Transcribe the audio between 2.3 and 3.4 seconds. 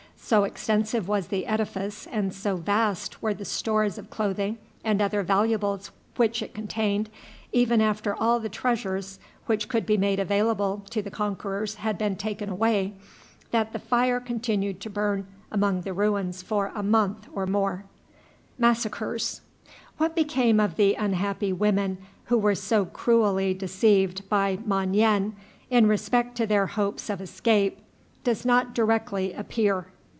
so vast were